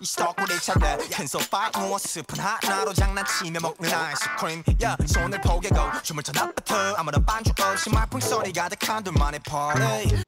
[0.00, 6.22] 이 스토커를 찾아 큰 소파에 누워 스푼 하나로 장난치며 먹는 아이스크림 yeah, 손을 포개고 춤을
[6.22, 10.22] 춰 낮부터 아무런 반주 없이 말풍선이 가득한 둘만의 party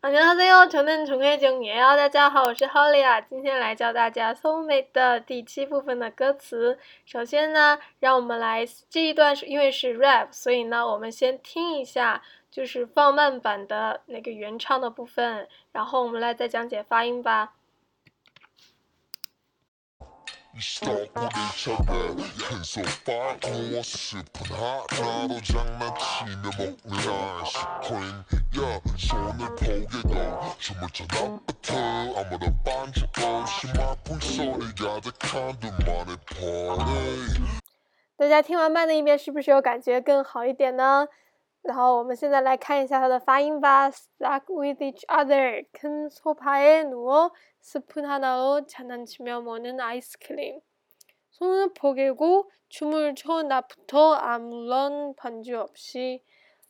[0.00, 1.96] 大家好，저는정혜정예요。
[1.96, 3.22] 大家好，我是 Holly 啊。
[3.22, 6.78] 今天来教大家《So Made》的第七部分的歌词。
[7.06, 17.52] 首先呢，让我们来这一段是因为是 rap，所以呢，我们先听一下就是放慢版的那个原唱的部分，然后我们来再讲解发音吧。
[20.58, 21.92] 이 스토커를 찾아
[22.48, 28.02] 큰 소파에 누워 스푼 하나로 장난치며 먹는 아이스크림
[28.56, 31.74] 야 손을 포개고 춤을 춰 낮부터
[32.20, 37.64] 아무런 반주 없이 말풍선이 가득한 둘만의 party
[38.16, 41.08] 大家听完慢的一遍，是不是有感觉更好一点呢？
[41.62, 43.90] 然后我们现在来看一下它的发音吧。
[43.90, 50.60] Stuck with each other，큰 소파에 누워 스푼 하나로 장난치며 먹는 아이스크림.
[51.30, 56.22] 손을 포개고 춤을 춰 낮부터 아무런 반주 없이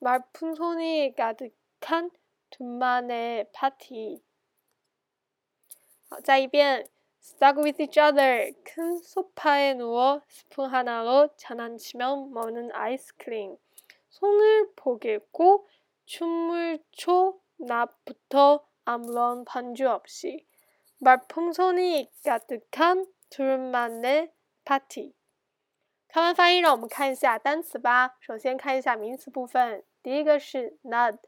[0.00, 2.10] 말풍선이 가득한
[2.50, 4.22] 둘만의 파티.
[6.08, 6.88] 好，再一遍。
[7.20, 8.52] Stuck with each other.
[8.64, 13.56] 큰 소파에 누워 스푼 하나로 장난치며 먹는 아이스크림.
[14.12, 15.68] 손을 포개고
[16.06, 20.46] 춤을 춰 낮부터 아무런 반주 없이
[20.98, 24.32] 말풍선이 가득한 둘만의
[24.64, 25.14] party。
[26.08, 28.16] 看完发音，让我们看一下单词吧。
[28.20, 31.18] 首先看一下名词部分，第一个是 nud，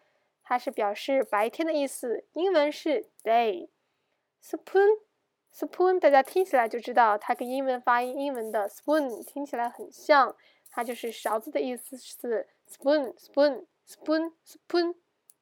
[0.43, 10.35] 它是表示白天的意思，英文是 day。spoon。spoon，大家听起来就知道，它跟英文发音英文的 spoon 听起来很像，
[10.76, 14.96] 它就是勺子的意思是 spoon，spoon，spoon，spoon。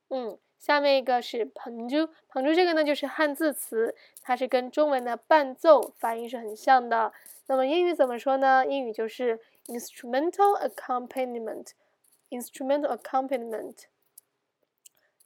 [0.10, 7.12] 嗯，下面一个是捧珠，捧珠这个呢就是汉字词，它是跟中文的伴奏发音是很像的。
[7.48, 8.64] 那么英语怎么说呢？
[8.68, 13.86] 英语就是 instrumental accompaniment，instrumental accompaniment。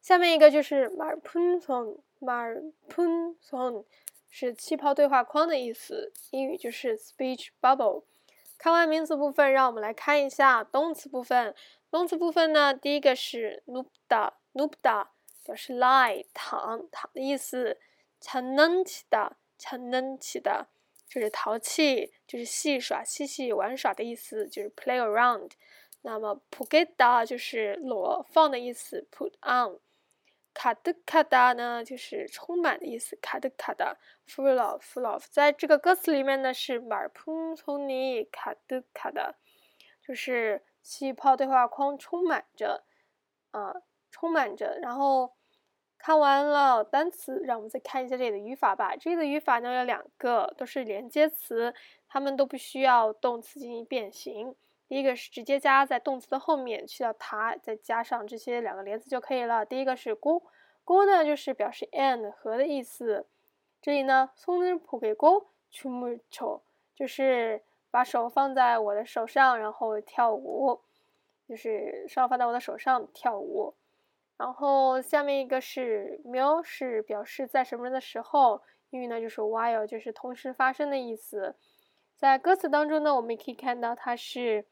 [0.02, 3.84] 下面一个就是 marpunson，marpunson。
[4.30, 8.04] 是气泡对话框的意思，英语就是 speech bubble。
[8.58, 11.54] 看完名词部分，让我们来看一下动词部分。
[11.90, 15.08] 动词部分呢，第一个是 nupda，nupda
[15.44, 17.80] 表示 lie 躺躺的意思
[18.20, 20.66] ；chanantida，chanantida
[21.08, 25.52] 就是淘气，就是戏耍、嬉戏、玩耍的意思，就是 play around。
[26.02, 29.80] 那么 putda 就是裸放的意思，put on。
[30.58, 33.96] 卡德卡达呢，就是充满的意思，卡德卡达
[34.28, 39.36] ，full of full of 在这个歌词里面呢，是马普通尼卡德卡达。
[40.02, 42.84] 就是气泡对话框充满着
[43.52, 43.72] 啊
[44.10, 45.36] 充满着，然后
[46.00, 48.96] 看完了单词，让我们再看一下这里的语法吧。
[48.96, 51.76] 这里的语法呢，有两个，都是连接词，
[52.08, 54.56] 它们都不需要动词进行变形。
[54.89, 59.65] 第一个是直接加在动词的后面，去掉它，再加上这些两个连词就可以了。
[59.65, 63.27] 第一个是 go，go 呢就是表示 and 和的意思。
[63.81, 66.61] 这里呢，손을포개고춤을 춰，
[66.95, 70.83] 就是把手放在我的手上，然后跳舞，
[71.49, 73.73] 就是手放在我的手上跳舞。
[74.37, 78.61] 然后下面一个是며是表示在什么的时候，
[78.91, 81.57] 英语呢就是 while，就是同时发生的意思。
[82.15, 84.67] 在歌词当中呢，我们也可以看到它是。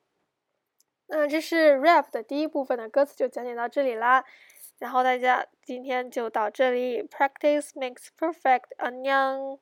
[1.07, 4.23] 那这是 rap 的第一部分的歌词就讲解到这里啦，
[4.79, 9.59] 然后大家今天就到这里，practice makes perfect，안녕。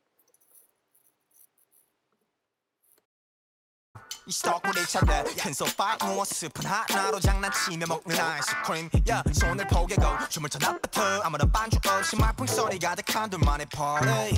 [4.27, 10.49] 이 스토커를 찾아 큰 소파 누워 스푼 하나로 장난치며 먹는 아이스크림 야 손을 포개고 춤을
[10.51, 14.33] 춰 낮부터 아무런 반주 없이 말풍 소리 가득한 둘만의 party